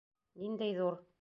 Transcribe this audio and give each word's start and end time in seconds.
Ниндәй 0.45 0.75
ҙур! 0.81 0.99